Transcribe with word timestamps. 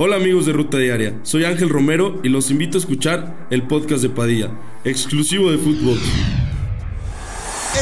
Hola 0.00 0.14
amigos 0.14 0.46
de 0.46 0.52
Ruta 0.52 0.78
Diaria, 0.78 1.18
soy 1.24 1.44
Ángel 1.44 1.68
Romero 1.68 2.20
y 2.22 2.28
los 2.28 2.52
invito 2.52 2.78
a 2.78 2.80
escuchar 2.80 3.48
el 3.50 3.66
podcast 3.66 4.00
de 4.00 4.08
Padilla, 4.08 4.48
exclusivo 4.84 5.50
de 5.50 5.58
Footbox. 5.58 6.00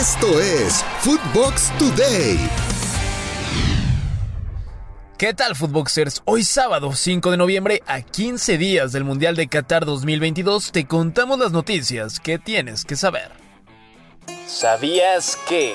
Esto 0.00 0.40
es 0.40 0.82
Footbox 1.00 1.71
Today. 1.79 2.38
¿Qué 5.18 5.34
tal, 5.34 5.54
Footboxers? 5.56 6.22
Hoy 6.24 6.42
sábado 6.42 6.94
5 6.94 7.32
de 7.32 7.37
noviembre, 7.37 7.82
a 7.87 8.01
15 8.01 8.56
días 8.56 8.92
del 8.92 9.04
Mundial 9.04 9.37
de 9.37 9.48
Qatar 9.48 9.85
2022, 9.85 10.72
te 10.72 10.87
contamos 10.87 11.38
las 11.38 11.53
noticias 11.53 12.19
que 12.19 12.38
tienes 12.38 12.87
que 12.87 12.96
saber. 12.96 13.30
¿Sabías 14.46 15.38
que... 15.46 15.74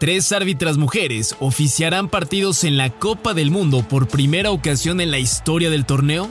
Tres 0.00 0.32
árbitras 0.32 0.78
mujeres 0.78 1.36
oficiarán 1.40 2.08
partidos 2.08 2.64
en 2.64 2.78
la 2.78 2.88
Copa 2.88 3.34
del 3.34 3.50
Mundo 3.50 3.86
por 3.86 4.08
primera 4.08 4.50
ocasión 4.50 4.98
en 5.02 5.10
la 5.10 5.18
historia 5.18 5.68
del 5.68 5.84
torneo. 5.84 6.30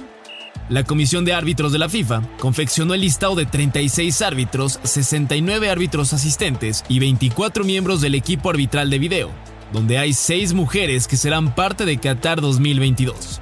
La 0.69 0.86
Comisión 0.86 1.23
de 1.23 1.33
Árbitros 1.33 1.71
de 1.71 1.78
la 1.78 1.87
FIFA 1.87 2.23
confeccionó 2.39 2.95
el 2.95 3.01
listado 3.01 3.36
de 3.36 3.45
36 3.45 4.23
árbitros, 4.23 4.79
69 4.82 5.69
árbitros 5.69 6.14
asistentes 6.14 6.83
y 6.89 6.97
24 6.97 7.64
miembros 7.64 8.01
del 8.01 8.15
equipo 8.15 8.50
arbitral 8.50 8.89
de 8.89 8.97
video, 8.97 9.29
donde 9.71 10.00
hay 10.00 10.14
6 10.14 10.56
mujeres 10.56 11.07
que 11.07 11.15
serán 11.15 11.54
parte 11.54 11.86
de 11.86 12.00
Qatar 12.00 12.42
2022. 12.42 13.39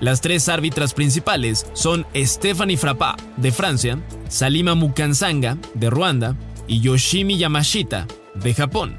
Las 0.00 0.20
tres 0.20 0.50
árbitras 0.50 0.92
principales 0.92 1.66
son 1.72 2.06
Stephanie 2.14 2.76
Frappa, 2.76 3.16
de 3.38 3.50
Francia, 3.52 3.98
Salima 4.28 4.74
Mukansanga, 4.74 5.56
de 5.72 5.88
Ruanda, 5.88 6.36
y 6.66 6.80
Yoshimi 6.80 7.38
Yamashita, 7.38 8.06
de 8.34 8.52
Japón. 8.52 8.98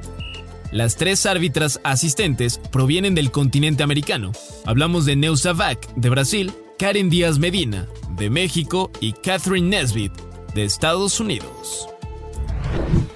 Las 0.73 0.95
tres 0.95 1.27
árbitras 1.27 1.79
asistentes 1.83 2.57
provienen 2.71 3.13
del 3.13 3.29
continente 3.29 3.83
americano. 3.83 4.31
Hablamos 4.65 5.05
de 5.05 5.15
Neusa 5.15 5.53
Vac, 5.53 5.87
de 5.93 6.09
Brasil, 6.09 6.51
Karen 6.79 7.11
Díaz 7.11 7.37
Medina, 7.37 7.87
de 8.17 8.31
México, 8.31 8.89
y 8.99 9.13
Catherine 9.13 9.69
Nesbitt, 9.69 10.13
de 10.55 10.63
Estados 10.63 11.19
Unidos. 11.19 11.87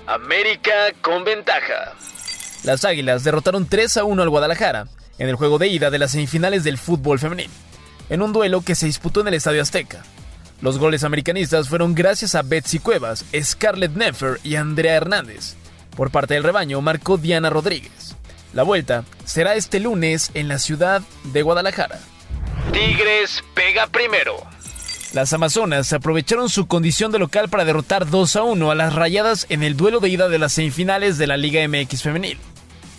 América 0.06 0.72
con 1.02 1.24
ventaja. 1.24 1.96
Las 2.64 2.86
Águilas 2.86 3.24
derrotaron 3.24 3.66
3 3.66 3.98
a 3.98 4.04
1 4.04 4.22
al 4.22 4.30
Guadalajara 4.30 4.88
en 5.18 5.28
el 5.28 5.36
juego 5.36 5.58
de 5.58 5.68
ida 5.68 5.90
de 5.90 5.98
las 5.98 6.12
semifinales 6.12 6.64
del 6.64 6.78
fútbol 6.78 7.18
femenil, 7.18 7.50
en 8.12 8.22
un 8.22 8.34
duelo 8.34 8.62
que 8.62 8.76
se 8.76 8.86
disputó 8.86 9.22
en 9.22 9.30
el 9.30 9.34
Estadio 9.34 9.64
Azteca. 9.64 10.04
Los 10.62 10.78
goles 10.78 11.04
americanistas 11.04 11.70
fueron 11.70 11.96
gracias 11.96 12.36
a 12.36 12.44
Betsy 12.44 12.78
Cuevas, 12.78 13.26
Scarlett 13.36 13.96
Neffer 13.96 14.40
y 14.44 14.58
Andrea 14.58 14.94
Hernández, 14.94 15.56
por 15.98 16.12
parte 16.12 16.36
del 16.36 16.44
rebaño 16.44 16.80
marcó 16.80 17.18
Diana 17.18 17.50
Rodríguez. 17.50 18.16
La 18.54 18.64
vuelta 18.64 19.04
será 19.26 19.56
este 19.56 19.82
lunes 19.82 20.32
en 20.36 20.48
la 20.48 20.60
ciudad 20.60 21.02
de 21.26 21.42
Guadalajara. 21.42 22.00
Tigres 22.72 23.44
pega 23.54 23.88
primero. 23.88 24.38
Las 25.14 25.34
Amazonas 25.34 25.92
aprovecharon 25.94 26.50
su 26.50 26.68
condición 26.68 27.12
de 27.12 27.20
local 27.20 27.50
para 27.50 27.66
derrotar 27.66 28.10
2 28.10 28.36
a 28.36 28.44
1 28.44 28.72
a 28.72 28.76
las 28.76 28.94
Rayadas 28.94 29.48
en 29.50 29.64
el 29.64 29.76
duelo 29.76 30.00
de 30.00 30.10
ida 30.10 30.30
de 30.30 30.38
las 30.38 30.54
semifinales 30.54 31.18
de 31.18 31.28
la 31.28 31.38
Liga 31.38 31.68
MX 31.68 32.04
femenil. 32.04 32.38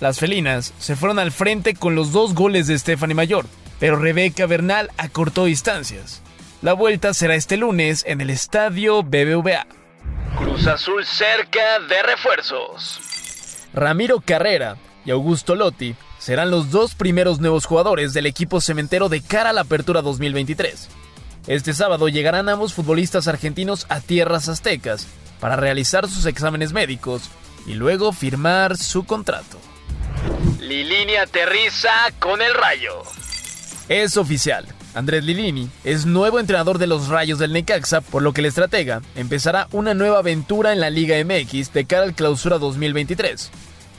Las 0.00 0.18
felinas 0.18 0.74
se 0.78 0.96
fueron 0.96 1.18
al 1.18 1.32
frente 1.32 1.74
con 1.74 1.94
los 1.94 2.12
dos 2.12 2.34
goles 2.34 2.66
de 2.66 2.78
Stephanie 2.78 3.14
Mayor, 3.14 3.46
pero 3.78 3.96
Rebeca 3.96 4.46
Bernal 4.46 4.90
acortó 4.96 5.44
distancias. 5.44 6.22
La 6.62 6.72
vuelta 6.72 7.14
será 7.14 7.36
este 7.36 7.56
lunes 7.56 8.04
en 8.06 8.20
el 8.20 8.30
estadio 8.30 9.02
BBVA. 9.02 9.66
Cruz 10.58 10.66
Azul 10.66 11.04
cerca 11.06 11.78
de 11.88 12.02
refuerzos. 12.02 12.98
Ramiro 13.72 14.20
Carrera 14.20 14.76
y 15.04 15.12
Augusto 15.12 15.54
Lotti 15.54 15.94
serán 16.18 16.50
los 16.50 16.72
dos 16.72 16.96
primeros 16.96 17.38
nuevos 17.38 17.64
jugadores 17.64 18.12
del 18.12 18.26
equipo 18.26 18.60
cementero 18.60 19.08
de 19.08 19.22
cara 19.22 19.50
a 19.50 19.52
la 19.52 19.60
apertura 19.60 20.02
2023. 20.02 20.88
Este 21.46 21.72
sábado 21.74 22.08
llegarán 22.08 22.48
ambos 22.48 22.74
futbolistas 22.74 23.28
argentinos 23.28 23.86
a 23.88 24.00
tierras 24.00 24.48
aztecas 24.48 25.06
para 25.38 25.54
realizar 25.54 26.08
sus 26.08 26.26
exámenes 26.26 26.72
médicos 26.72 27.30
y 27.64 27.74
luego 27.74 28.12
firmar 28.12 28.76
su 28.76 29.04
contrato. 29.04 29.60
Lilini 30.58 31.14
aterriza 31.14 31.92
con 32.18 32.42
el 32.42 32.52
rayo. 32.52 33.02
Es 33.88 34.16
oficial. 34.16 34.66
Andrés 34.98 35.22
Lilini 35.22 35.70
es 35.84 36.06
nuevo 36.06 36.40
entrenador 36.40 36.78
de 36.78 36.88
los 36.88 37.06
Rayos 37.06 37.38
del 37.38 37.52
Necaxa, 37.52 38.00
por 38.00 38.20
lo 38.20 38.32
que 38.32 38.40
el 38.40 38.46
estratega 38.46 39.00
empezará 39.14 39.68
una 39.70 39.94
nueva 39.94 40.18
aventura 40.18 40.72
en 40.72 40.80
la 40.80 40.90
Liga 40.90 41.14
MX 41.24 41.72
de 41.72 41.84
cara 41.84 42.02
al 42.02 42.14
clausura 42.14 42.58
2023. 42.58 43.48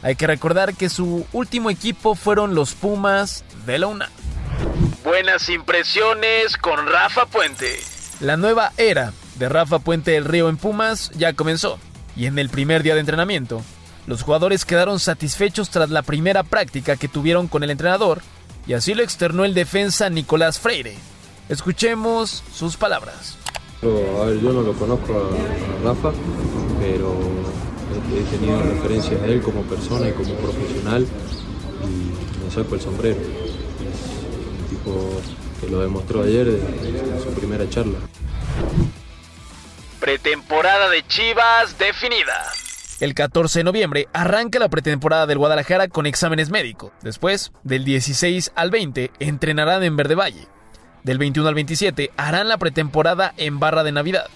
Hay 0.01 0.17
que 0.17 0.27
recordar 0.27 0.73
que 0.75 0.89
su 0.89 1.25
último 1.31 1.69
equipo 1.69 2.15
fueron 2.15 2.53
los 2.53 2.73
Pumas 2.73 3.45
de 3.65 3.79
la 3.79 3.87
UNA. 3.87 4.09
Buenas 5.05 5.47
impresiones 5.47 6.57
con 6.57 6.85
Rafa 6.85 7.25
Puente. 7.27 7.79
La 8.19 8.35
nueva 8.35 8.73
era 8.75 9.13
de 9.35 9.47
Rafa 9.47 9.79
Puente 9.79 10.11
del 10.11 10.25
Río 10.25 10.49
en 10.49 10.57
Pumas 10.57 11.11
ya 11.11 11.31
comenzó, 11.31 11.79
y 12.17 12.25
en 12.25 12.37
el 12.37 12.49
primer 12.49 12.83
día 12.83 12.95
de 12.95 12.99
entrenamiento, 12.99 13.61
los 14.05 14.23
jugadores 14.23 14.65
quedaron 14.65 14.99
satisfechos 14.99 15.69
tras 15.69 15.91
la 15.91 16.01
primera 16.01 16.43
práctica 16.43 16.97
que 16.97 17.07
tuvieron 17.07 17.47
con 17.47 17.63
el 17.63 17.69
entrenador 17.69 18.21
y 18.69 18.75
así 18.75 18.93
lo 18.93 19.01
externó 19.01 19.45
el 19.45 19.55
defensa 19.55 20.11
Nicolás 20.11 20.59
Freire. 20.59 20.95
Escuchemos 21.49 22.43
sus 22.53 22.77
palabras. 22.77 23.35
A 23.81 24.25
ver, 24.25 24.39
yo 24.41 24.53
no 24.53 24.61
lo 24.61 24.73
conozco 24.73 25.11
a, 25.11 25.83
Rafa, 25.83 26.11
pero 26.79 27.17
he 28.15 28.37
tenido 28.37 28.61
referencias 28.61 29.23
de 29.23 29.33
él 29.33 29.41
como 29.41 29.63
persona 29.63 30.09
y 30.09 30.11
como 30.11 30.35
profesional 30.35 31.07
y 31.83 32.45
me 32.45 32.51
saco 32.51 32.75
el 32.75 32.81
sombrero. 32.81 33.19
Es 33.19 34.61
un 34.61 34.69
tipo 34.69 35.19
que 35.59 35.67
lo 35.67 35.79
demostró 35.79 36.21
ayer 36.21 36.49
en 36.49 37.23
su 37.23 37.29
primera 37.33 37.67
charla. 37.71 37.97
Pretemporada 39.99 40.89
de 40.89 41.07
Chivas 41.07 41.75
definida. 41.79 42.51
El 42.99 43.13
14 43.13 43.59
de 43.59 43.63
noviembre 43.63 44.09
arranca 44.11 44.59
la 44.59 44.67
pretemporada 44.67 45.25
del 45.25 45.37
Guadalajara 45.37 45.87
con 45.87 46.05
exámenes 46.05 46.49
médicos. 46.49 46.91
Después, 47.01 47.53
del 47.63 47.85
16 47.85 48.51
al 48.55 48.71
20, 48.71 49.11
entrenarán 49.19 49.83
en 49.83 49.95
Verde 49.95 50.15
Valle. 50.15 50.47
Del 51.03 51.17
21 51.17 51.47
al 51.47 51.55
27 51.55 52.11
harán 52.17 52.49
la 52.49 52.57
pretemporada 52.57 53.33
en 53.37 53.57
Barra 53.57 53.85
de 53.85 53.93
Navidad. 53.93 54.27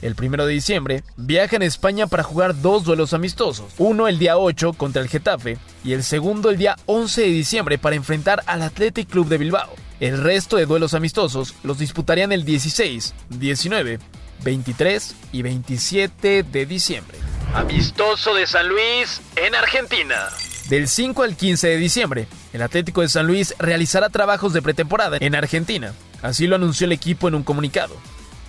El 0.00 0.14
1 0.18 0.46
de 0.46 0.52
diciembre 0.54 1.04
viajan 1.18 1.60
a 1.60 1.66
España 1.66 2.06
para 2.06 2.22
jugar 2.22 2.58
dos 2.62 2.84
duelos 2.84 3.12
amistosos, 3.12 3.74
uno 3.76 4.08
el 4.08 4.18
día 4.18 4.38
8 4.38 4.72
contra 4.72 5.02
el 5.02 5.08
Getafe 5.08 5.58
y 5.84 5.92
el 5.92 6.02
segundo 6.02 6.48
el 6.48 6.56
día 6.56 6.76
11 6.86 7.20
de 7.20 7.28
diciembre 7.28 7.76
para 7.76 7.96
enfrentar 7.96 8.42
al 8.46 8.62
Athletic 8.62 9.10
Club 9.10 9.28
de 9.28 9.36
Bilbao. 9.36 9.74
El 10.00 10.22
resto 10.22 10.56
de 10.56 10.64
duelos 10.64 10.94
amistosos 10.94 11.56
los 11.62 11.78
disputarían 11.78 12.32
el 12.32 12.44
16, 12.44 13.12
19, 13.28 13.98
23 14.44 15.14
y 15.32 15.42
27 15.42 16.42
de 16.44 16.64
diciembre. 16.64 17.17
Amistoso 17.54 18.34
de 18.34 18.46
San 18.46 18.68
Luis 18.68 19.22
en 19.36 19.54
Argentina. 19.54 20.28
Del 20.68 20.86
5 20.86 21.22
al 21.22 21.34
15 21.34 21.68
de 21.68 21.76
diciembre, 21.78 22.28
el 22.52 22.60
Atlético 22.60 23.00
de 23.00 23.08
San 23.08 23.26
Luis 23.26 23.54
realizará 23.58 24.10
trabajos 24.10 24.52
de 24.52 24.60
pretemporada 24.60 25.16
en 25.18 25.34
Argentina. 25.34 25.94
Así 26.20 26.46
lo 26.46 26.56
anunció 26.56 26.84
el 26.84 26.92
equipo 26.92 27.26
en 27.26 27.34
un 27.34 27.42
comunicado. 27.42 27.96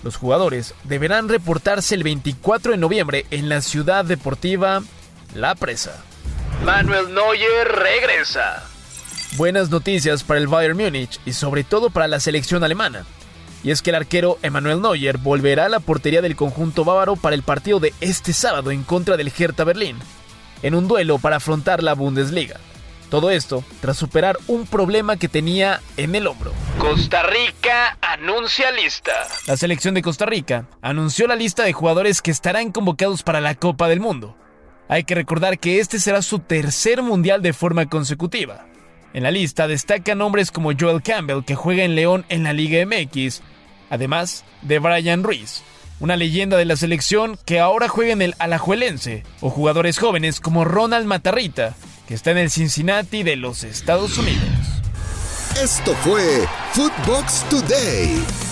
Los 0.04 0.16
jugadores 0.16 0.74
deberán 0.84 1.30
reportarse 1.30 1.94
el 1.94 2.02
24 2.02 2.72
de 2.72 2.78
noviembre 2.78 3.26
en 3.30 3.48
la 3.48 3.62
ciudad 3.62 4.04
deportiva 4.04 4.82
La 5.34 5.54
Presa. 5.54 6.04
Manuel 6.64 7.14
Neuer 7.14 7.68
regresa. 7.68 8.62
Buenas 9.36 9.70
noticias 9.70 10.24
para 10.24 10.40
el 10.40 10.46
Bayern 10.46 10.76
Múnich 10.76 11.18
y 11.24 11.32
sobre 11.32 11.64
todo 11.64 11.88
para 11.88 12.06
la 12.06 12.20
selección 12.20 12.64
alemana 12.64 13.06
y 13.62 13.70
es 13.70 13.82
que 13.82 13.90
el 13.90 13.96
arquero 13.96 14.38
Emmanuel 14.42 14.80
Neuer 14.80 15.18
volverá 15.18 15.66
a 15.66 15.68
la 15.68 15.80
portería 15.80 16.22
del 16.22 16.36
conjunto 16.36 16.84
bávaro 16.84 17.16
para 17.16 17.34
el 17.34 17.42
partido 17.42 17.80
de 17.80 17.92
este 18.00 18.32
sábado 18.32 18.70
en 18.70 18.82
contra 18.84 19.16
del 19.16 19.32
Hertha 19.36 19.64
Berlín, 19.64 19.96
en 20.62 20.74
un 20.74 20.88
duelo 20.88 21.18
para 21.18 21.36
afrontar 21.36 21.82
la 21.82 21.94
Bundesliga. 21.94 22.58
Todo 23.10 23.30
esto 23.30 23.64
tras 23.80 23.96
superar 23.96 24.38
un 24.46 24.66
problema 24.66 25.16
que 25.16 25.28
tenía 25.28 25.80
en 25.96 26.14
el 26.14 26.28
hombro. 26.28 26.52
Costa 26.78 27.24
Rica 27.24 27.98
anuncia 28.00 28.70
lista. 28.70 29.12
La 29.48 29.56
selección 29.56 29.94
de 29.94 30.02
Costa 30.02 30.26
Rica 30.26 30.68
anunció 30.80 31.26
la 31.26 31.34
lista 31.34 31.64
de 31.64 31.72
jugadores 31.72 32.22
que 32.22 32.30
estarán 32.30 32.70
convocados 32.70 33.24
para 33.24 33.40
la 33.40 33.56
Copa 33.56 33.88
del 33.88 33.98
Mundo. 33.98 34.36
Hay 34.88 35.04
que 35.04 35.16
recordar 35.16 35.58
que 35.58 35.80
este 35.80 35.98
será 35.98 36.22
su 36.22 36.38
tercer 36.38 37.02
mundial 37.02 37.42
de 37.42 37.52
forma 37.52 37.86
consecutiva. 37.86 38.66
En 39.12 39.24
la 39.24 39.32
lista 39.32 39.66
destacan 39.66 40.18
nombres 40.18 40.52
como 40.52 40.72
Joel 40.78 41.02
Campbell, 41.02 41.44
que 41.44 41.56
juega 41.56 41.82
en 41.82 41.96
León 41.96 42.24
en 42.28 42.44
la 42.44 42.52
Liga 42.52 42.84
MX, 42.86 43.42
además 43.90 44.44
de 44.62 44.78
Brian 44.78 45.22
Ruiz, 45.22 45.62
una 46.00 46.16
leyenda 46.16 46.56
de 46.56 46.64
la 46.64 46.76
selección 46.76 47.38
que 47.44 47.60
ahora 47.60 47.88
juega 47.88 48.12
en 48.12 48.22
el 48.22 48.34
Alajuelense, 48.38 49.24
o 49.40 49.50
jugadores 49.50 49.98
jóvenes 49.98 50.40
como 50.40 50.64
Ronald 50.64 51.06
Matarrita, 51.06 51.74
que 52.08 52.14
está 52.14 52.30
en 52.30 52.38
el 52.38 52.50
Cincinnati 52.50 53.22
de 53.22 53.36
los 53.36 53.64
Estados 53.64 54.16
Unidos. 54.16 54.48
Esto 55.62 55.94
fue 55.96 56.48
Footbox 56.72 57.44
Today. 57.50 58.49